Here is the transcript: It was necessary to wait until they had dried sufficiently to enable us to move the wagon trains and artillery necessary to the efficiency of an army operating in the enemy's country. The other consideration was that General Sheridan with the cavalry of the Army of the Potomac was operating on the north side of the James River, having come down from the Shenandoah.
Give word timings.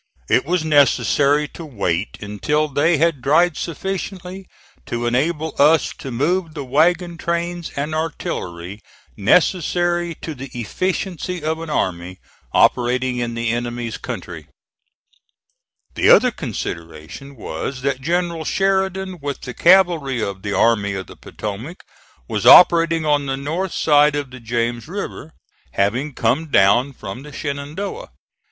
It 0.31 0.45
was 0.45 0.65
necessary 0.65 1.47
to 1.49 1.63
wait 1.63 2.17
until 2.23 2.67
they 2.67 2.97
had 2.97 3.21
dried 3.21 3.55
sufficiently 3.55 4.47
to 4.87 5.05
enable 5.05 5.53
us 5.59 5.93
to 5.99 6.09
move 6.09 6.55
the 6.55 6.65
wagon 6.65 7.19
trains 7.19 7.69
and 7.75 7.93
artillery 7.93 8.81
necessary 9.15 10.15
to 10.15 10.33
the 10.33 10.49
efficiency 10.59 11.43
of 11.43 11.59
an 11.59 11.69
army 11.69 12.17
operating 12.51 13.17
in 13.17 13.35
the 13.35 13.51
enemy's 13.51 13.97
country. 13.99 14.47
The 15.93 16.09
other 16.09 16.31
consideration 16.31 17.35
was 17.35 17.83
that 17.83 18.01
General 18.01 18.43
Sheridan 18.43 19.19
with 19.21 19.41
the 19.41 19.53
cavalry 19.53 20.19
of 20.19 20.41
the 20.41 20.53
Army 20.57 20.95
of 20.95 21.05
the 21.05 21.15
Potomac 21.15 21.83
was 22.27 22.47
operating 22.47 23.05
on 23.05 23.27
the 23.27 23.37
north 23.37 23.71
side 23.71 24.15
of 24.15 24.31
the 24.31 24.39
James 24.39 24.87
River, 24.87 25.33
having 25.73 26.15
come 26.15 26.47
down 26.47 26.91
from 26.91 27.21
the 27.21 27.31
Shenandoah. 27.31 28.09